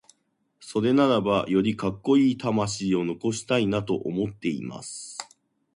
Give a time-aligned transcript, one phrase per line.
[0.59, 5.15] それならばよりカッコイイ魂を残したいなと思っています。